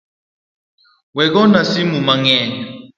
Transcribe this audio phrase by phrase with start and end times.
[1.15, 2.53] We gona simu mang’eny